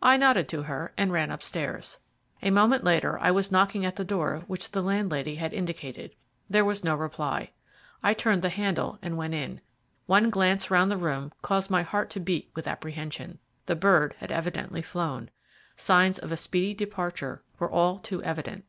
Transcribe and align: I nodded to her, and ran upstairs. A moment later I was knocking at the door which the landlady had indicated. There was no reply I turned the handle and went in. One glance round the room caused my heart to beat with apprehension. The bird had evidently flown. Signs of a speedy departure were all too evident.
I 0.00 0.16
nodded 0.16 0.48
to 0.50 0.62
her, 0.62 0.92
and 0.96 1.10
ran 1.10 1.32
upstairs. 1.32 1.98
A 2.40 2.52
moment 2.52 2.84
later 2.84 3.18
I 3.18 3.32
was 3.32 3.50
knocking 3.50 3.84
at 3.84 3.96
the 3.96 4.04
door 4.04 4.44
which 4.46 4.70
the 4.70 4.80
landlady 4.80 5.34
had 5.34 5.52
indicated. 5.52 6.14
There 6.48 6.64
was 6.64 6.84
no 6.84 6.94
reply 6.94 7.50
I 8.00 8.14
turned 8.14 8.42
the 8.42 8.48
handle 8.48 8.96
and 9.02 9.16
went 9.16 9.34
in. 9.34 9.60
One 10.06 10.30
glance 10.30 10.70
round 10.70 10.88
the 10.88 10.96
room 10.96 11.32
caused 11.42 11.68
my 11.68 11.82
heart 11.82 12.10
to 12.10 12.20
beat 12.20 12.48
with 12.54 12.68
apprehension. 12.68 13.40
The 13.66 13.74
bird 13.74 14.14
had 14.20 14.30
evidently 14.30 14.82
flown. 14.82 15.30
Signs 15.76 16.16
of 16.20 16.30
a 16.30 16.36
speedy 16.36 16.72
departure 16.72 17.42
were 17.58 17.68
all 17.68 17.98
too 17.98 18.22
evident. 18.22 18.64